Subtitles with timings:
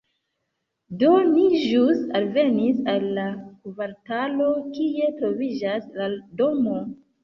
[1.03, 6.87] Do ni ĵus alvenis al la kvartalo, kie troviĝas la domo